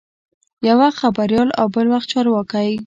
یو 0.67 0.75
وخت 0.81 0.97
خبریال 1.03 1.49
او 1.59 1.65
بل 1.75 1.85
وخت 1.93 2.07
چارواکی. 2.13 2.71